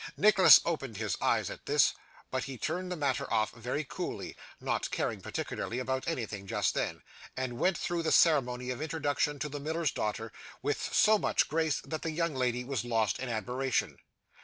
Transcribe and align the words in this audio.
Nicholas 0.17 0.59
opened 0.65 0.97
his 0.97 1.15
eyes 1.21 1.51
at 1.51 1.67
this, 1.67 1.93
but 2.31 2.45
he 2.45 2.57
turned 2.57 2.91
the 2.91 2.95
matter 2.95 3.31
off 3.31 3.51
very 3.51 3.83
coolly 3.83 4.35
not 4.59 4.89
caring, 4.89 5.21
particularly, 5.21 5.77
about 5.77 6.07
anything 6.07 6.47
just 6.47 6.73
then 6.73 7.03
and 7.37 7.59
went 7.59 7.77
through 7.77 8.01
the 8.01 8.11
ceremony 8.11 8.71
of 8.71 8.81
introduction 8.81 9.37
to 9.37 9.47
the 9.47 9.59
miller's 9.59 9.91
daughter 9.91 10.31
with 10.63 10.91
so 10.91 11.19
much 11.19 11.47
grace, 11.47 11.81
that 11.81 12.01
that 12.01 12.09
young 12.09 12.33
lady 12.33 12.63
was 12.63 12.83
lost 12.83 13.19
in 13.19 13.29
admiration. 13.29 13.99